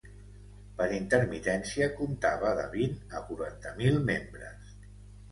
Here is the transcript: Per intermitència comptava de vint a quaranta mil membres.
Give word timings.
Per 0.77 0.85
intermitència 0.99 1.89
comptava 1.99 2.53
de 2.59 2.63
vint 2.71 2.95
a 3.19 3.21
quaranta 3.27 3.75
mil 3.83 3.99
membres. 4.09 4.73